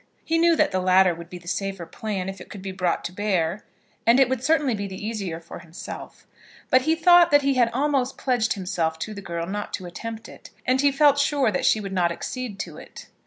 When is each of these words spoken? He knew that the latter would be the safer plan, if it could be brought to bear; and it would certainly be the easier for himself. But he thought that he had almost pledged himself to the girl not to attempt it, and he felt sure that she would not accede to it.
He 0.25 0.39
knew 0.39 0.55
that 0.55 0.71
the 0.71 0.79
latter 0.79 1.13
would 1.13 1.29
be 1.29 1.37
the 1.37 1.47
safer 1.47 1.85
plan, 1.85 2.27
if 2.27 2.41
it 2.41 2.49
could 2.49 2.63
be 2.63 2.71
brought 2.71 3.03
to 3.03 3.11
bear; 3.11 3.63
and 4.03 4.19
it 4.19 4.27
would 4.29 4.43
certainly 4.43 4.73
be 4.73 4.87
the 4.87 4.97
easier 5.05 5.39
for 5.39 5.59
himself. 5.59 6.25
But 6.71 6.81
he 6.81 6.95
thought 6.95 7.29
that 7.29 7.43
he 7.43 7.53
had 7.53 7.69
almost 7.71 8.17
pledged 8.17 8.53
himself 8.53 8.97
to 8.97 9.13
the 9.13 9.21
girl 9.21 9.45
not 9.45 9.73
to 9.73 9.85
attempt 9.85 10.27
it, 10.27 10.49
and 10.65 10.81
he 10.81 10.91
felt 10.91 11.19
sure 11.19 11.51
that 11.51 11.65
she 11.65 11.79
would 11.79 11.93
not 11.93 12.11
accede 12.11 12.57
to 12.61 12.77
it. 12.77 13.09